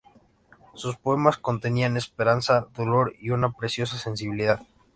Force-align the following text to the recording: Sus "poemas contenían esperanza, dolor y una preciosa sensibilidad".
Sus 0.73 0.97
"poemas 0.97 1.37
contenían 1.37 1.95
esperanza, 1.95 2.65
dolor 2.75 3.13
y 3.19 3.29
una 3.29 3.51
preciosa 3.51 3.99
sensibilidad". 3.99 4.59